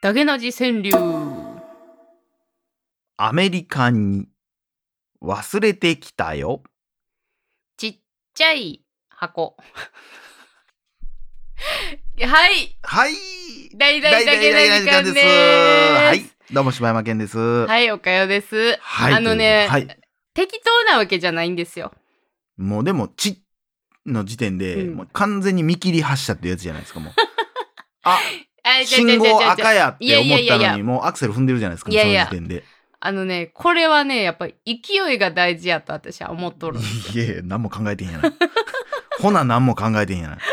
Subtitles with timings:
[0.00, 0.92] ダゲナジ川柳。
[3.16, 4.26] アメリカに
[5.22, 6.62] 忘れてきたよ。
[7.76, 7.98] ちっ
[8.34, 9.56] ちゃい箱。
[12.20, 12.76] はい。
[12.82, 13.12] はい。
[13.76, 15.26] 大々だけな時間です。
[15.26, 16.24] はい。
[16.52, 17.38] どうも柴山健です。
[17.38, 18.56] ははい、おかよです。
[19.10, 19.14] い。
[19.14, 19.86] あのねはい。
[20.34, 21.92] 適当なわけじゃないんですよ。
[22.56, 23.42] もうでも、ち
[24.12, 27.12] の時点で、うんもう完全に見切り発車ってやつじゃないですか、もう。
[28.04, 28.18] あ、
[28.62, 32.64] あ信号赤やって思ったのに、やいやいやもうアクセル踏んでるじゃないですか、いやいやその時点で。
[33.00, 36.80] あのね、これはね、やっぱり勢いが大事やと私は思っとる。
[37.14, 38.32] いやいや、何も考えてへんやない。
[39.22, 40.38] ほな、何も考えてへんやない。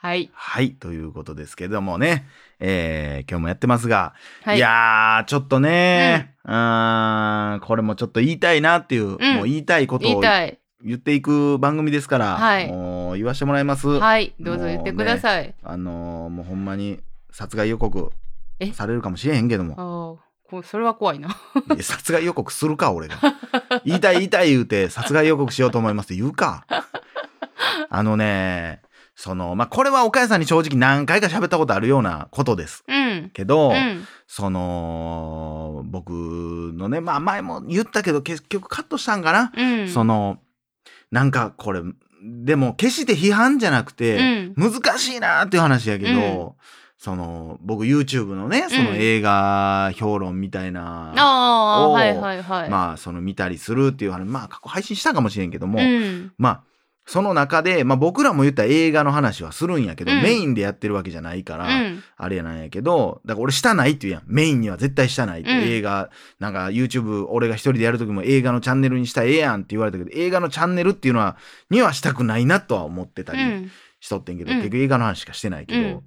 [0.00, 0.30] はい。
[0.32, 2.26] はい、ということですけどもね、
[2.58, 4.56] えー、今日もやってますが、はい。
[4.56, 10.58] いやー、ちょっとね、うーん、これもちょっと言いたいなっていう、もう言いたいことを言いたい。
[10.84, 13.88] 言っていく番組ですから、はいもう言わしてもらいます。
[13.88, 14.34] はい。
[14.38, 15.54] どうぞ言ってください。
[15.62, 18.12] あのーもうほんまに殺害予告
[18.60, 18.72] え？
[18.72, 21.28] されるかもしれへんけどあも、あ、こそれは怖いな。
[21.28, 21.32] い
[21.76, 23.16] や殺害予告するか、俺が。
[23.84, 26.66] 言いたい言いたい言うて、殺害予告しようと思いますって言うか。
[27.90, 28.82] あのね、
[29.16, 32.84] その、まあ、これは岡谷さんに正直何回か喋ったことあるようなことです。
[32.88, 33.30] うん。
[33.32, 34.04] けど、うん。
[34.26, 36.10] その、僕
[36.74, 39.88] のね、まあ前も言ったけど結局カットしたんかな、うん。
[39.88, 40.38] その、
[41.14, 41.80] なんかこれ、
[42.24, 44.72] でも決して批判じゃなくて、うん。
[44.72, 46.56] 難しいなっていう話やけど、
[46.98, 51.12] その、僕 YouTube のね、その映画評論みたいな、
[52.66, 52.70] を。
[52.70, 56.32] まあその見たりするっていう話、まあ過去配信したかもしれんけども、うん。
[56.36, 56.62] まあ、
[57.06, 62.02] その中で、まあ僕らも言った映画の話はするんやけど、うんメインでやってるわけじゃないから、うん。
[62.16, 64.22] あれやなんやけど、だから俺したないって言うやん。
[64.26, 71.36] メインには絶対したないって、うん映画、なんか YouTube 俺が一人でやるときも映画のチャンネルにしたらええやんって言われたけど、映画のチャンネルっていうのは、
[71.70, 73.70] にはしたくないなとは思ってたりうん。
[74.00, 76.02] しとってんけど、うん結局映画の話しかしてないけど、うん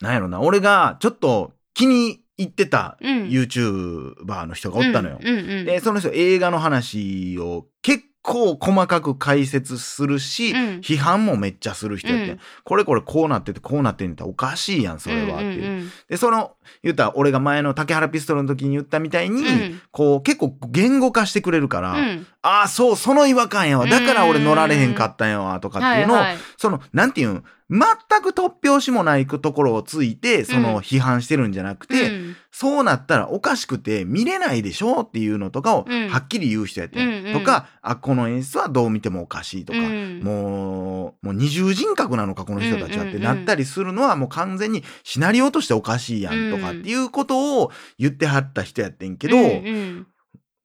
[0.00, 5.18] なんやろな、俺がちょっと気に入ってたうん YouTuber の人がおったのよ。
[5.20, 5.64] うんうんうん。
[5.64, 10.58] で、その人映画の話を結構細かく解説するし、うん。
[10.80, 12.40] 批判もめっちゃする人やって、うん。
[12.64, 15.62] これこれこうなっててこうなってんっておかしいやん、それはっていう。
[15.62, 16.52] うんうんで、その、
[16.82, 19.80] 言ったら俺が前の竹原ピストルの時に言ったみたいに、うん。
[19.90, 23.86] こう結構言語化してくれるから、うんああ、そう、その違和感やわ。
[23.86, 26.38] だから俺乗られへんかったんやわ、とかっていうのを、はいはい。
[26.56, 32.36] その、なんていうん、全く突拍子もないところをついて、その、批判してるんじゃなくて、うん。
[32.50, 36.08] そうなったらおかしくて見れないでしょっていうのとかをうん。
[36.08, 37.32] はっきり言う人やってん、うんうん。
[37.34, 40.20] とか、あ、この演出はどう見てもおかしいとか、うん。
[40.24, 50.06] もう、もう二重人格なのか、この人たちはってなったりするのはもう完全にシナリオとしておかしいやんとかっていうことを言ってはった人やってんけど、うんうん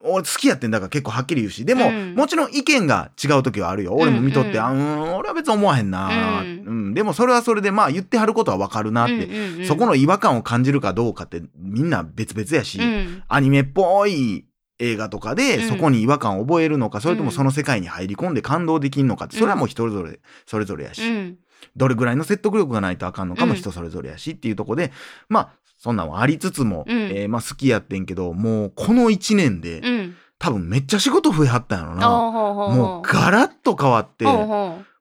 [0.05, 2.15] 俺好きやってんだから結構はっきり言うし、でも、うん。
[2.15, 3.93] もちろん意見が違う時はあるよ。
[3.93, 6.89] 俺も見とって、うんうんあ、うん、俺は別に思わへんな、ううん。
[6.91, 6.93] ん。
[6.93, 9.65] でもそれはそれでまあ言ってはることはわかるなって、うんうんうん。
[9.65, 13.23] そこの違和感を感じるかどうかってみんな別々やし、うん。
[13.27, 14.45] アニメっぽい
[14.79, 15.67] 映画とかでうん。
[15.69, 17.25] そこに違和感を覚えるのか、それとうん。
[17.27, 21.37] もその世界に入り込んで感動できんのかって、それはもう人それぞれ、それぞれやし、うん
[21.75, 23.57] どれぐらいの説得力がないとあかんのかもうん。
[23.57, 24.91] 人それぞれやしっていうとこで、
[25.29, 26.97] まあ、そんなんはありつつも、うん。
[26.97, 30.15] えーまあ好きやってんけど、もうこの1年で、うん。
[30.39, 32.07] 多分めっちゃ仕事増えはったんやろあな。
[32.75, 34.25] もうガラッと変わって、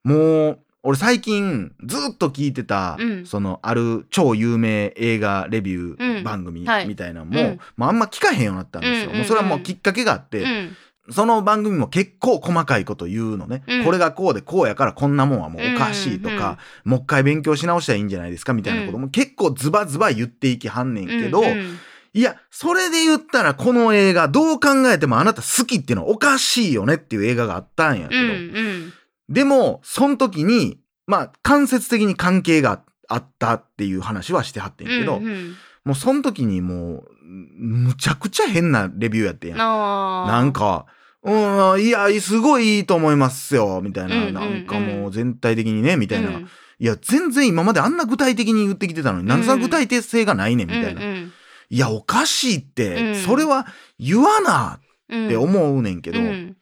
[0.05, 3.27] もう、俺最近ずっと聞いてた、うん。
[3.27, 5.97] そのある超有名映画レビュうん。
[5.97, 6.87] ー番組はい。
[6.89, 7.61] みたいなのも、うん。
[7.77, 9.13] もうあんま聞かへんようになったんですよ。
[9.13, 10.77] もうそれはもうきっかけがあって、うん
[11.13, 13.85] その番組も結構細かいこと言うのね、うん。
[13.85, 21.79] これがこうでこうやからこんなもんはもうおかしいとか、もう一回勉強し直したらいいんじゃないですかみたいなことも結構ズバズバ言っていきはんねんけど、うんうん。
[22.15, 28.93] いや、それで言ったらこの映画どう考えてもあなた好きっていうのはおかしいよねっていう映画があったんやけど、うんうん。
[29.29, 35.55] でも、その時に、まあ、間接的に関係があったっていう話はしてはってんけど、うんうん。
[35.85, 39.59] もうその時にもう、むちゃくちゃ変なレビューやってんやん。
[39.59, 40.87] なんか、
[41.25, 44.17] うん、いや、すごいいいと思いますよ、みたいな。
[44.17, 44.35] うんうんうん。
[44.35, 46.31] なんかもう全体的にね、みたいな。
[46.31, 46.49] うん。
[46.79, 51.01] いや、全然今まであんな具体的に言ってきてたのに、なんでその具体性がないねん、みたいな。
[51.01, 51.33] うんうん。
[51.71, 53.23] いや、おかしいって、うん。
[53.23, 53.67] それは
[53.99, 56.57] 言わなうんって思うねんけど、うん。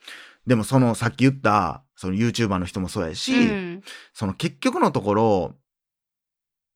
[0.47, 3.83] でもそのさっき言った、その YouTuber の人もそうやし、うん。
[4.13, 5.55] その結局のところ、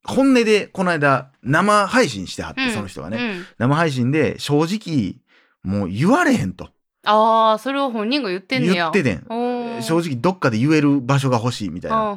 [0.04, 2.70] 本音でこの間生配信してはって、うん。
[2.72, 3.46] その人がね、うん。
[3.58, 5.16] 生配信で正直
[5.62, 6.70] もう言われへんと
[7.04, 8.74] ああそれを本人が言ってんねや。
[8.74, 9.82] 言っててん。
[9.82, 12.16] 正直どっかで言える場所が欲しいみたいな。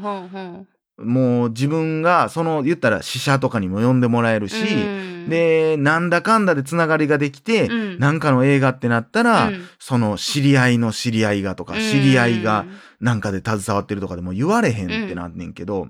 [0.97, 7.99] もう自分がその言ったら死者とかにも呼んでもらえるし、うん、でなんだかんだでつながりができて、うん。
[7.99, 9.67] なんかの映画ってなったら、うん。
[9.79, 12.65] その知り合いの知り合いがとか、知り合いが
[12.99, 15.89] なんかで携わってるとかでも言われへんってなんねんけど、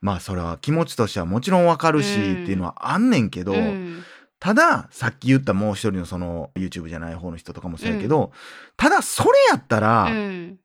[0.00, 2.42] まあそれは気持ちとしてはもちろんわかるし、うん。
[2.42, 4.02] っていうのはあんねんけど、うん
[4.40, 8.32] たださっき言ったもう一人のその YouTube じゃない方の人とかもそうやけど、
[8.76, 10.58] ただそれやったら、うん。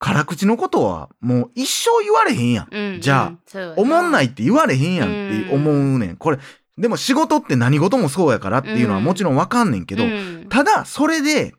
[0.00, 2.68] 辛口のことはもう一生言われへんやん。
[2.72, 6.16] うんじゃあそうおもんないって言われへんやんって思うねん。
[6.16, 6.38] これ、
[6.76, 10.46] でも仕事って何事もそうやからっていうのはもちろんわかんねんけど、うん。
[10.48, 11.54] ただそれで、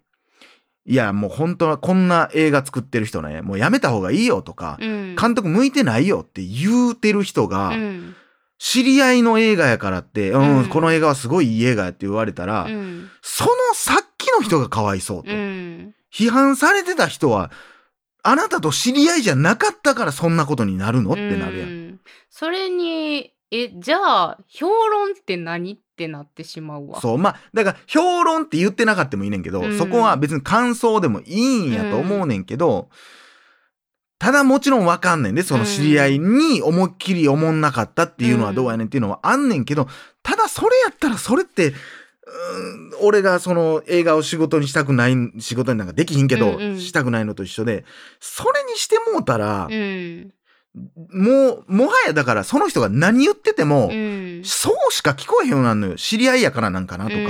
[0.86, 5.16] いやもう本当はこんな映画作ってる人ね、もうやめた方がいいよとか、うん。
[5.16, 8.16] 監督向いてないよって言うてる人が、うん
[8.66, 15.32] 知り合いの映画やからって、うん、うんこの映画はすごいいい映画やって言われたら、うんそのさっきの人がかわいそうと。
[15.32, 17.52] うん批判されてた人は、
[18.22, 21.68] あなたと知り合いじゃなかったからそんなことになるのってなるやん。
[21.68, 22.00] うん
[22.30, 23.98] それにえじゃ
[24.30, 27.18] あ評論って何ってなってしまうわそう。
[27.18, 32.90] まあ、だから、評論って言ってなかったもいいねんけど、うんそこは別に感想でもいいんやと思うねんけど、
[34.24, 39.90] ただもちろんわかんねんで、その知り合いに思いっきり思んなかったっていうのはどうやねんっていうのはあんねんけど、
[40.24, 46.80] ただそれやったらそれって、うーん俺がその映画を仕事にしたくない、仕事になんかできひんけど、うんうん。
[46.80, 47.84] したくないのと一緒で、
[48.22, 50.34] それにしてもうたら、うん。
[51.12, 54.42] もう、もはやだからその人が何言ってても、うん。
[54.46, 55.96] そうしか聞こえへんようになるのよ。
[55.98, 57.18] 知り合いやからなんかなとか。
[57.18, 57.30] うんう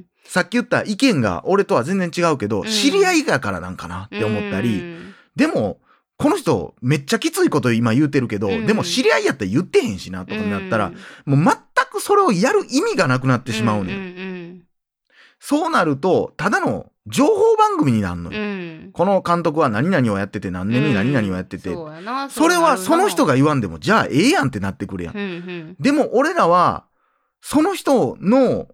[0.00, 0.04] ん。
[0.26, 2.66] さっき言った意見が俺とは全然違うけど、うん。
[2.66, 5.07] 知り合いやからなんかなって思ったり、うん
[5.38, 5.78] でも、
[6.16, 8.66] この人めっちゃきついこと今言うてるけど、うん。
[8.66, 10.90] でも知り合いやったら言ってへんしなとかになったら、
[11.24, 11.54] もう全
[11.90, 13.98] くそれをやる意味がなくなってしまうねん。
[14.56, 14.62] ん
[15.38, 18.38] そうなると、ただの情報番組になるのよ。
[18.38, 18.44] うん。
[18.44, 21.70] うんこの監督は何々をやってて何年に何々をやってて、
[22.30, 25.16] それはその人がが言わんでも、じゃあええやんってなってくるやん。
[25.16, 25.76] うんうん。
[25.78, 26.86] でも俺らは、
[27.40, 28.66] その人の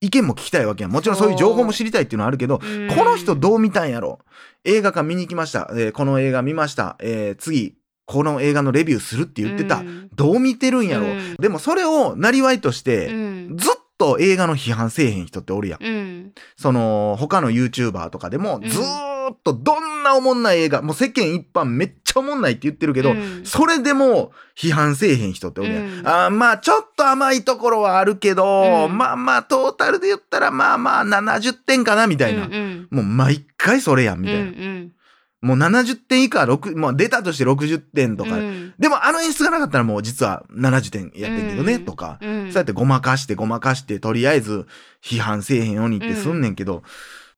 [0.00, 0.92] 意見も聞きたいわけやん。
[0.92, 4.20] もちろんそういう情報も知りたいっていうのはあるけど、うんこの人どう見たんやろ？
[4.64, 5.70] 映画館見に行きました。
[5.72, 6.96] えーこの映画見ました。
[7.00, 7.74] えー次、
[8.06, 9.78] この映画のレビューするって言ってた。
[9.78, 15.84] うんどう見てるんやろ、うんでもそれをなりわいとしうて、んずっと映画の批判せえへん人っておるやん。
[15.84, 25.84] うんその、他の YouTuber とかでもう、んずーっとどんなおもんない映画、もう世間一般めっちゃおもんないって言ってるけど、うんそれでも批判せえへん人っておるやん。
[25.84, 32.46] うんあーまあちょっと甘いところはあるけど、うんまあまあトータルで言ったらまあまあ70点かなみたいな。
[32.46, 34.40] うんうんもう毎回それやんみたいな。
[34.42, 34.92] うん
[35.40, 38.36] もう70点以下6、もう出たとして60点とか。
[38.36, 42.18] うんでもあの演出がなかったらもう実は70点やってんけどね、うんとか。
[42.20, 44.66] うんそうやってごまかしてごまかしてとりあえず
[45.00, 46.82] 批判せえへんようにってすんねんけど、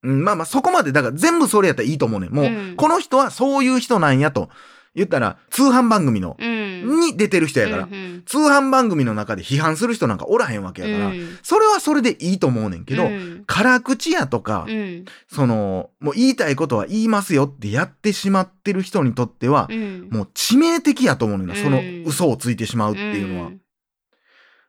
[0.02, 2.32] うんまあまあそこまでだから全部それやったらいいと思うねん。
[2.32, 2.74] もう、うん。
[2.76, 4.48] この人はそういう人なんやと。
[4.92, 7.00] 言ったら通販番組の、うん。
[7.00, 8.22] に出てる人やから、うんうん。
[8.26, 11.38] 通販番組の中で批判する人なんかおらへんわけやから、うん。
[11.42, 13.44] それはそれでいいと思うねんけど、うん。
[13.46, 15.04] 辛口やとか、うん。
[15.32, 20.08] その、もう言いたいことは言いますよってやってしまってる人にとっては、うん。
[20.10, 21.62] もう致命的やと思うねんな、うん。
[21.62, 23.50] その嘘をついてしまうっていうのは。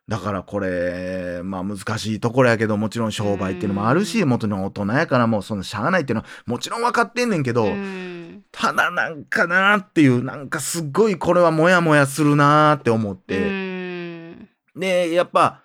[0.08, 4.28] んだからこれ、まあ難しいところやけど、もちろん商売っていうのもあるし、うん。
[4.28, 8.44] 元の大人やからもうそのしゃあないっていうのはもちろん分かってんねんけど、うん。
[8.50, 14.48] ただなんかなーっていう、なんかすっごいこれはモヤモヤするなーって思っうて、ん。
[14.76, 15.61] で、やっぱ、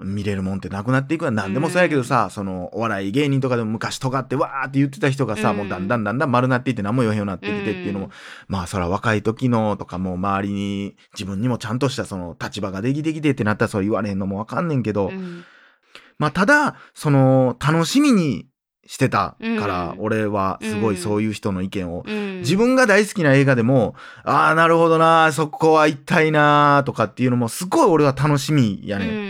[0.00, 1.30] 見れるもんってなくなっていくわ。
[1.30, 5.56] なんでもそうやけどさ、その、お笑い芸人とかでも昔尖ってわーって言ってた人がさ、うん。
[5.56, 8.12] もうだんだんだんだん丸なっていって何も言わへんようになってきてっていうのも、うん。
[8.48, 15.44] まあそら若い時のとかもう周りに自分にもちゃんとしたその立場ができてきてってなったらそう言われへんのもわかんねんけど、うん。
[16.18, 18.46] まあただ、その、楽しみに
[18.86, 20.04] してたから、うん。
[20.04, 22.38] 俺はすごいそういう人の意見を、うん。
[22.38, 29.27] 自分が大好きな映画でも、ああ、なるほどな、そこは一体な、とかっていうのもすごい俺は楽しみやねん。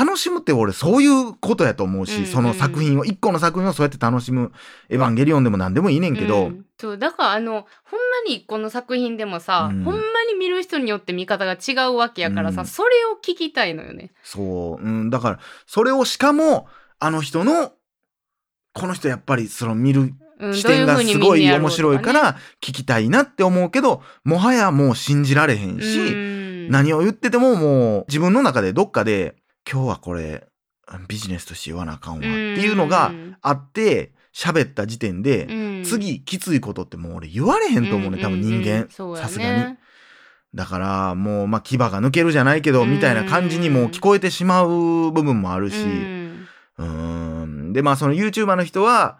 [0.00, 4.52] うん楽しむって俺そういうことやと思うし、うんその作品を、一個の作品をそうやって楽しむ、
[4.88, 6.66] エヴァンゲリオンでも何でもいいねんけど、うん。
[6.78, 7.52] そうだからあの
[7.84, 9.84] ほんまにこの作品でもさ、うん。
[9.84, 10.00] ほんま
[10.30, 12.66] に見る人によって見方が違うわけやからさ、うん。
[12.66, 14.12] それを聞きたいのよね。
[14.22, 17.72] そう、うん、だから、それをしかも、あの人の、
[18.72, 29.36] この人やっぱりその見るうん視点がすごい面白いか、ら聞きたいなって思うけど、もはやもう信じられへんし、何を言っててももう自分の中でどっかで、
[29.70, 30.46] 今日はこれ
[31.08, 32.18] ビジネスとして言わなあかんわ。
[32.20, 35.84] っていうのがあって、喋った時点で、うん。
[35.84, 38.88] 次きついことってもう俺言われへんと思うね、多分人間。
[39.16, 39.76] さすがに。
[40.54, 45.76] だからもうまあ牙が抜けるじゃないけど、みたいな感じにもう聞こえてしまう部分もあるし、
[46.78, 47.72] うん。
[47.72, 49.18] で、まあその YouTuber の人は、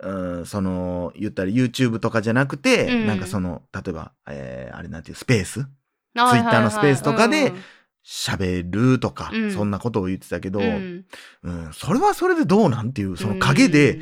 [0.00, 3.06] うん、その言ったら YouTube とかじゃなくて、うん。
[3.06, 5.60] なんかその例えば、えーあれなんていうスペース？
[5.60, 6.42] はいはいはい。
[6.44, 7.56] Twitter のスペースとかでうん
[8.10, 9.52] 喋るとか、うん。
[9.52, 11.04] そんなことを言ってたけど、ううん
[11.68, 14.00] んそれはそれでどうなんていうその陰で、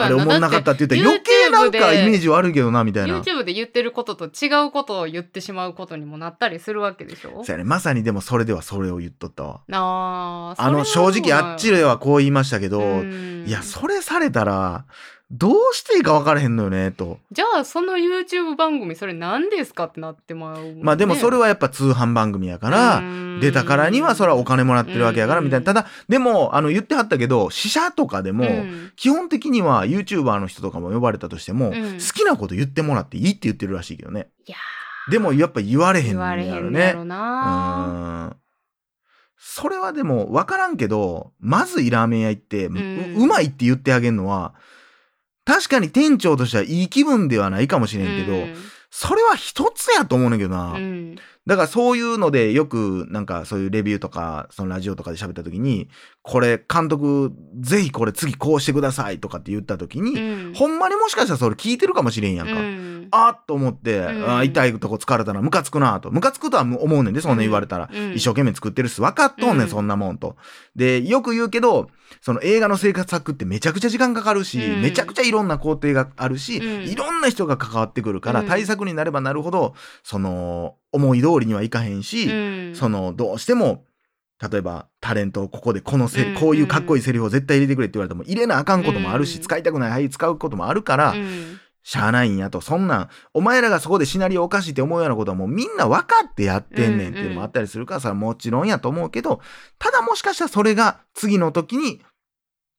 [0.00, 3.20] あれ思んなかったって言ったら余計なんかイメージ悪いけどなみたいな。
[3.20, 7.44] YouTube で言ってることと違うことを言ってしまうことにもなったりするわけでしょ？
[7.44, 7.62] そうやね。
[7.62, 9.60] まさにでもそれではそれを言っとったわ。
[9.70, 13.44] あーあの正直あっちではこう言いましたけど、うん。
[13.46, 14.86] いやそれされたら
[15.30, 17.18] どうしていいか分からへんのよねと。
[17.32, 23.02] じゃあその YouTube 番組それ何ですかってなってまうね、まあでもそれはやっぱ通販番組やから、
[23.40, 25.66] 出たからにはそれはお金もらってるわけやからみたいな。
[25.66, 28.92] ただ、でも、あの言ってはったけど、死者とかでも、うん。
[28.94, 31.74] 基本的には YouTuber の人とかも呼ばれたとしても、うん。
[31.94, 34.28] 好きなこと言ってもらっていいって言ってるらしいけどね。
[34.46, 34.56] いや
[35.10, 37.04] でもやっぱ言われへん言われへのやろねんのやろ。
[37.04, 38.36] なうん。
[39.38, 44.54] それはでも分からんけどまずいラーメン屋行って、うまいって言ってあげるのは
[45.46, 48.54] 確かに店長としてはいい気分ではないかもしれんけど、うん。
[48.90, 55.88] それは一つやと思うねんけどな、うんだからそういうのでよくなんかそういうレビューとかそのラジオとかで喋った時に
[56.22, 60.54] これ監督ぜひこれ次こうしてくださいとかって言った時に、うん。
[60.54, 62.52] ほんまにもしかしたらそれ聞いてるかもしれんやんか。
[62.54, 63.08] うん。
[63.12, 64.06] あーっと思って、うん。
[64.28, 66.10] あー痛いとこ疲れたなムカつくなと。
[66.10, 67.36] ムカつくとは思うねんでそん。
[67.36, 68.14] な言われたら、うん。
[68.14, 69.70] 一生懸命作ってるし分かっとんねん、うん。
[69.70, 70.36] そんなもんと。
[70.74, 71.88] でよく言うけど
[72.20, 74.82] その映画の制作ってめちゃくちゃ時間かかるし、うん。
[74.82, 76.82] めちゃくちゃいろんな工程があるし、うん。
[76.84, 78.46] いろんな人が関わってくるから、うん。
[78.46, 82.32] 対策になればなるほどその思い通りにはいかへんし、う
[82.72, 82.74] ん。
[82.74, 83.84] そのどうしても
[84.50, 89.42] 例えばタレントをここでこのせ、うんこういうかっこいいセリフを絶対入れてくれって言われても入れなあかんこともあるし、うん。
[89.42, 91.60] 使いたくないはい使うこともあるから、うん。
[91.82, 92.60] しゃあないんやと。
[92.60, 99.40] そんなんお前らがそこでシナリオおかしいって思うようなことはもうみんな分かってやってんねんっていうのもあったりするから、それはもちろんやと思うけど
[99.78, 102.02] ただもしかしたらそれが次の時に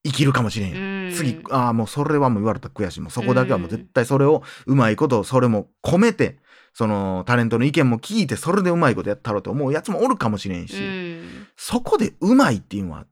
[0.06, 0.76] 生きるかもしれんよ。
[0.78, 0.80] う
[1.12, 1.14] ん。
[1.16, 3.02] 次ああもうそれはもう言われたら悔しい。
[3.02, 6.40] もうそこだけはもう絶対それをうまいことそれも込めて
[6.78, 11.48] そのタレントの意見も聞いてそれでうまいことやったろうと思うやつもおるかもしれんし、うん。
[11.56, 13.08] そこでうまいっていうのは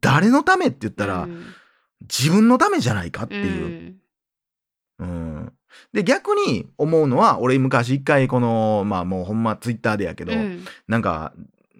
[0.00, 1.44] 誰のためって言ったら、うん。
[2.02, 3.96] 自分のためじゃないかっていう。
[5.00, 5.52] うん。
[5.92, 10.64] で逆に思うのは俺昔一回このまあもうほんまツイッターでやけど、うん。
[10.86, 11.32] なんか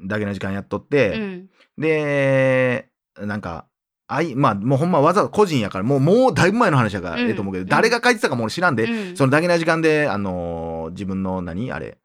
[0.04, 1.48] だけの時間やっとって、うん。
[1.78, 3.66] でなんか
[4.12, 11.98] あいまあもうほんまわざわざ個人やからもうもうだいぶ前の話やからうんええと思うけど、うん誰が書いてたかも俺知らんで、うんそのだけな時間であのー自分の何あれ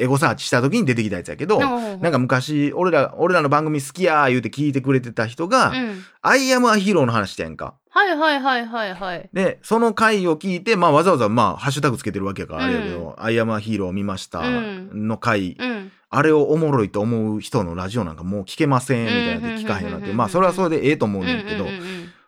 [0.00, 7.74] エゴサーチした時に出てきたやつやけど、なんか昔俺ら俺らの番組好きやー言うて聞いてくれてた人がうん「アイアムアヒーロー」の話してんか。
[7.90, 9.28] はいはいはいはいはい。
[9.32, 15.67] で、その回を聞いて、まあわざわざまあハッシュタグつけてるわけやから、うんあれやけど、アイアムアヒーロー見ましたうんの回、うん。
[16.10, 21.66] あれをおもろいと思う人のラジオなんかもう聞けませんみたいなで聞かへんようになって、うんまあそれはそれでええと思うねんけど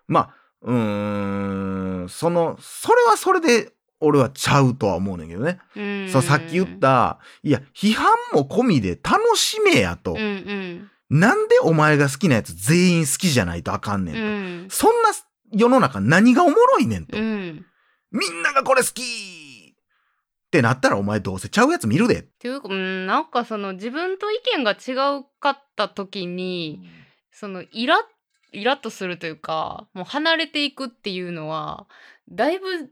[0.07, 5.59] まあ、うーん、その、それはそれで俺はちゃうとは思うねんけどね。
[5.77, 6.79] うんそう、さっき言っ。
[6.79, 10.19] た、いや、批判も込みで楽しめやとうん。
[10.19, 14.21] うんなんでお前が好きなやつ全員好きじゃないとあかんねんと。
[14.21, 14.67] うん。
[14.71, 15.09] そんな
[15.53, 17.19] 世の中何がおもろいねんと。
[17.19, 17.67] うん。
[18.13, 19.03] みんながこれ好き
[20.51, 22.21] ってなったらお前どうせちゃうやつ見るで。
[22.21, 26.81] っていうか、うん、なんかその自分と意見が違うかった時に、
[27.31, 27.99] そのイラッ
[28.53, 31.87] イラッとするというかもう離れていくっていうのは
[32.29, 32.91] だいぶ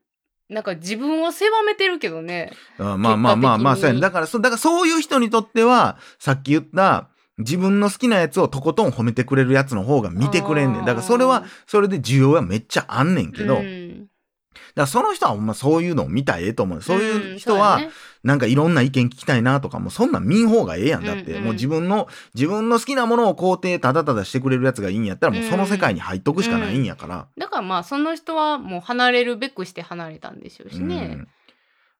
[0.48, 2.52] なんか自分を狭めてるけどね。
[2.78, 10.84] うんまあまあまあまあ、そうやねだからそ、だからそういう人にとっては、さっき言った、自分の好きなやつをとことん褒めてくれるやつの方が見てくれんねん。
[10.84, 14.06] だからそれは、それで需要はめっちゃあんねんけど、うん
[14.74, 16.82] らその人はほんまそういうのを見たらええと思う。
[16.82, 17.80] そういう人は
[18.22, 21.04] なんかいろんな意見聞きたいなとか、もうそんなん見ん方がええやん。
[21.04, 27.26] だって、もう自分の、自分の好きなものを肯定ただただしてくれるやつがいいんやったら、もうその世界に入っとくしかないんやから。
[27.36, 31.04] だからまあその人はもう離れるべくして離れたんでしょうしうね。
[31.06, 31.28] ん。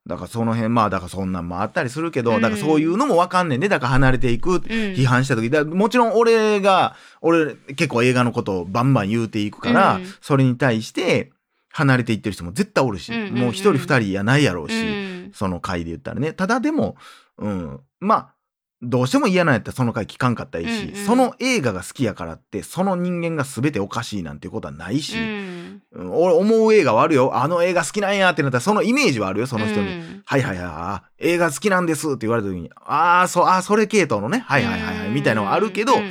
[0.07, 2.41] だからその辺、まあだからそんなんもあったりするけど、うん。
[2.41, 4.59] だからそういうのもわかんねんで、だから離れていく、うん。
[4.59, 5.51] 批判した時。
[5.51, 10.07] だもちろん俺が、俺結構映画のことをバンバン言うていくから、うん。
[10.21, 11.31] それに対して
[11.79, 13.35] 離れていってる人も絶対おるし、うんうんうん。
[13.39, 14.85] もう一人二人やないやろうし、う
[15.29, 15.31] ん。
[15.33, 16.33] その回で言ったらね。
[16.33, 16.97] ただでも、
[17.39, 18.35] うん、まあ、
[18.81, 21.07] どうしても嫌なんやったらその回聞かんかったらいいし、うんうん。
[21.07, 25.83] その映画が好きやからって、その人間が全ておかしいなんていうことはないし、うん。
[25.93, 26.11] うん。
[26.13, 27.37] 俺思う映画はあるよ。
[27.37, 29.87] あの映画好きなんやってなったらそのイメージはあるよ、その人に。
[29.87, 30.23] うん。
[30.25, 36.11] はいはいはいあ、映画好きなんですって言われた時に、ああ、そう、ああ、それ系統のね、はいはいはいはい、みたいなのはあるけど、うん。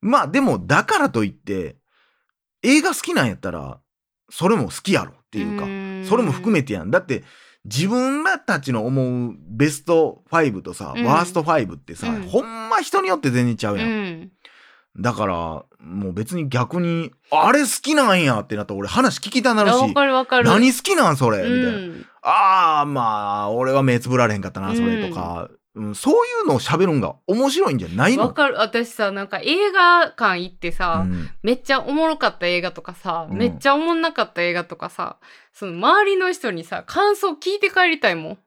[0.00, 1.76] まあでも、だからといって、
[2.62, 3.80] 映画好きなんやったら、
[4.30, 6.04] それも好きやろっていうか、ん。
[6.06, 6.90] それも含めてやん。
[6.90, 7.24] だって、
[7.64, 11.04] 自分らたちの思うベスト5とさ、うん。
[11.04, 12.22] ワースト5ってさ、うん。
[12.22, 13.88] ほんま人によって全然ちゃうやん。
[13.88, 14.32] うん。
[15.00, 15.34] だから
[15.80, 20.48] もう別に逆にあれ好きなんやってなったら俺話聞きたなるしかるわかる。
[20.48, 21.78] 何好きなんそれ、うみたいな。
[21.78, 22.06] ん。
[22.22, 28.24] ああまあ俺は目つぶられへんかったなそれとか、うんそういうのを喋るんが面白いんじゃないの？
[28.24, 28.56] わかる。
[28.58, 31.30] 私さなんか映画館行ってさ、うん。
[31.42, 33.38] めっちゃおもろかった映画とかさ、うん。
[33.38, 35.16] めっちゃおもんなかった映画とかさ
[35.52, 38.38] その周りの人にさ感想聞いて帰りたいもん。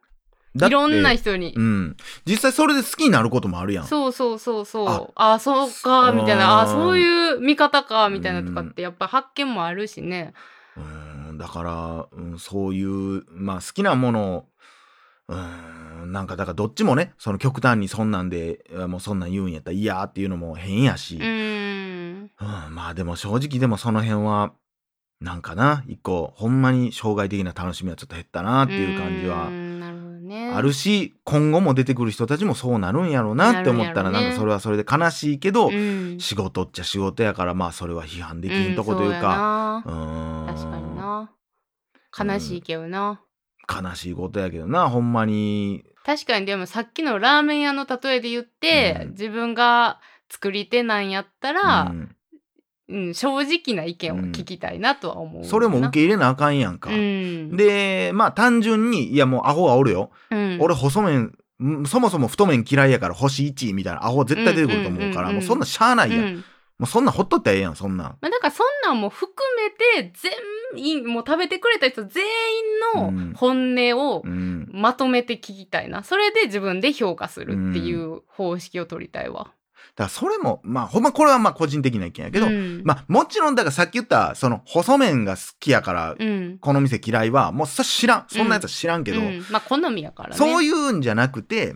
[0.53, 1.95] いろんな人に、うん、
[2.25, 3.85] 実際それで好きになることもあるやん。
[3.85, 5.13] そうそうそうそう。
[5.15, 6.59] ああそうかみたいな。
[6.59, 10.33] ああーそういう見方かみたいなとかってやっぱ発見もあるしね。
[10.75, 11.37] うん。
[11.37, 14.45] だから、うん、そういう、まあ、好きなもの
[15.31, 16.11] をうん。
[16.11, 22.31] なんかだからどっちもねその極端にそんなんでもうそんなん言うんやったら嫌っていうのも変やし、うーん。
[22.39, 22.75] うん。
[22.75, 24.53] まあでも正直でもその辺は
[25.21, 29.51] なんかな一個ほんまに障害的な楽しみはちょっと減ったなっていう感じは
[30.55, 36.19] あるし今後も出てくる人たちもそうなるんやろうなって思ったらなるんかそれはそれで悲しいけど、うん。
[36.19, 40.53] 仕事っちゃ仕事やからまあそれは批判できんとこといううんか、そうんな。
[40.55, 42.33] 確かにな。
[42.35, 43.21] 悲しいけどな、
[43.71, 45.83] 悲しいことやけどなほんまに。
[46.03, 49.09] 確かにでもさっきのラーメン屋の例えで言って、うん。
[49.11, 49.99] 自分が
[50.29, 52.15] 作り手なんやったら、うん。
[52.89, 56.89] うん正直な意見を聞きたいなとは思うな、それも受け入れなあかんやんか。
[56.89, 66.35] うん、でまあ単純にいやもうアホはおるよ、うん、俺細麺んそもそも太麺嫌いやから星1みたいなアホ絶対出てくると思うから、うんうんうんうんもうそんなんしゃあないやん、うん。
[66.37, 66.43] も
[66.81, 68.07] うそんなんほっとったらええやんそんなん。
[68.19, 69.69] まあ、だからそんなんも含め
[70.01, 70.31] て全
[70.75, 72.23] 員もう食べてくれた人全
[72.95, 74.69] 員の本音をうん。
[74.73, 76.03] まとめて聞きたいな。
[76.03, 79.51] それで自分で評価するっていう方式を取りたいわ。
[79.95, 82.81] だからそれもまあほんまこれはまあ個人的な意見やけど、うん。
[82.85, 86.57] まあもちろんだからさっき言ったその細麺が好きやからうん。
[86.59, 88.25] この店嫌いはもうそ知らん。
[88.29, 89.45] そんなやつは知らんけど、うん。
[89.51, 90.35] まあ好みやからね。
[90.35, 91.75] そういうんじゃなくて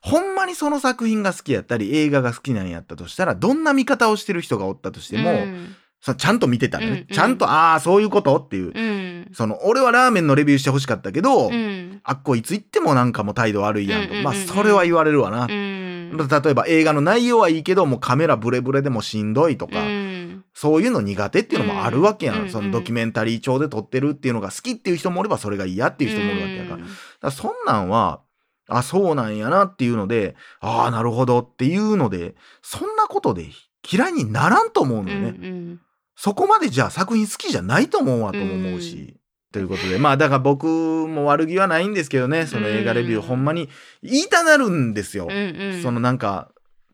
[0.00, 7.06] ほんまにその作品が好きやったり映画が好きなんやったとしたらどんな見方をしてる人がおったとしても、うんちゃんと見てたらね、うんうん。
[7.06, 9.30] ちゃんとああそういうことっていう、うん。
[9.32, 12.00] その俺はラーメンのレビューしてほしかったけど、うん。
[12.02, 14.24] あっこいつ行ってもなんかもう態度悪いやんと、うんうんうんうん。
[14.24, 16.16] まあそれは言われるわな、うん。
[16.16, 20.44] 例えば映画の内容はいいけどもうカメラブレブレでもしんどいとか、うん。
[20.54, 26.90] そういうの苦手っていうのもあるわけやん、うんそのドキュメンタリー調で撮ってるっていうのが好きっていう人もおればそれが嫌っていう人もおるわけやから,、だか
[27.20, 28.20] らそんなんは
[28.68, 33.46] あそうなんやなっていうのでああなるほどっていうのでそんなことで
[33.90, 35.80] 嫌いにならんと思うのよね、うん
[36.16, 39.16] そこまでじゃあ作品好きじゃないと思うわとも思うし。
[39.52, 39.98] ということで。
[39.98, 42.46] まあだから僕も悪気はないんですけどね。
[42.46, 43.68] その映画レビューうんほんまに
[44.02, 45.28] 言いたなるんですよ。
[45.30, 45.82] うんうん。
[45.82, 46.50] そのなんか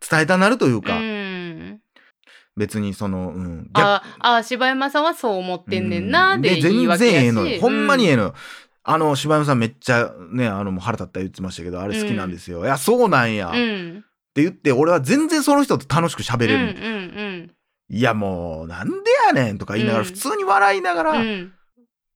[0.09, 1.81] 伝えたなるというか、うん。
[2.57, 3.81] 別にその、うん、逆。
[3.81, 7.61] ああ柴山さんはそう思ってんねんなで全然ええのよ。
[7.61, 8.35] ほんまにえええのよ。
[8.83, 12.65] あの柴山さんめっちゃねあのもう腹立った言ってましたけどあれ好きなんですよ。
[12.65, 14.05] いやそうなんや、うってん
[14.35, 17.28] 言って俺は全然その人と楽しく喋れる、うんうん
[17.91, 18.95] いやもうなんで
[19.27, 20.13] やねんとか言いながら、うん。
[20.13, 21.53] 普通に笑いながら、うん。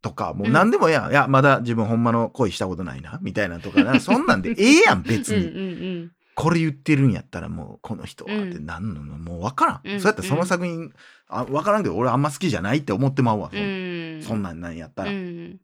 [0.03, 0.53] とかもううん。
[0.53, 3.99] 何でもええやん、いやまだ自分ほんまの恋したことないなみたいなとかな。
[4.01, 5.61] そんなんでええやん別に、うんう
[6.05, 8.51] んこれ言ってるんやったらもうこの人はうん。
[8.51, 10.91] ってなんのもう分からん、うんそうやったらその作品、
[11.29, 14.43] あ分からんけど俺あんま好きじゃないって思ってまうわ、そん。
[14.43, 15.61] なんなんやったら、うん。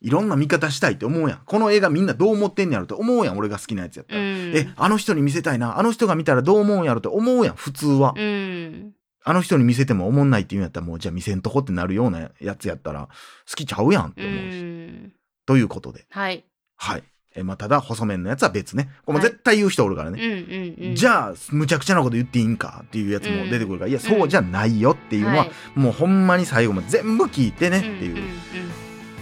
[0.00, 1.40] いろんな見方したいって思うやん。
[1.44, 4.28] この映画みんなどう思ってんねやろって思うやん俺が好きなやつやったら、うん。
[4.56, 8.92] えあの人に見せたいなあの人が見たらどう思うんやろって思うやん普通は、うん
[9.24, 13.08] あの人に見せても思んないって言うんやったらもうじゃあ見せんとこってなるようなやつやったら
[13.48, 15.12] 好きちゃうやんってう思うし、ん。
[15.46, 16.06] ということで。
[16.10, 16.44] はい。
[16.76, 17.04] はい。
[17.34, 18.90] えまあただ細麺のやつは別ね。
[19.06, 19.30] これもはい。
[19.30, 20.94] 絶対言う人おるからうんね、うんうん。
[20.94, 25.50] じゃあむちゃくちゃなこと言っていいんかっていうやつも出てくるから、いやそうじゃないよっていうのは、はい。
[25.74, 28.22] もうほんまに最後まで全部聞いてねっていう、んん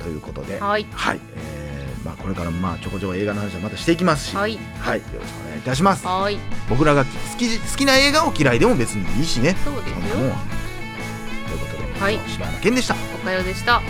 [0.00, 0.56] ということで。
[0.56, 0.86] うんはい。
[0.92, 1.49] はい、えー
[2.04, 4.58] まあ、これからもまあちょこちょこ映画の話はまたしていきますし、はい。
[4.78, 6.06] はい、よろしくお願いいたします。
[6.06, 6.38] はい。
[6.68, 9.56] 僕らが好き好きな映画を嫌いでも別にいいしね。
[9.64, 9.96] そうですよ。
[9.96, 10.36] は。
[11.46, 12.18] ということで、はい。
[12.26, 12.96] 柴山健でした。
[13.14, 13.82] おかよでした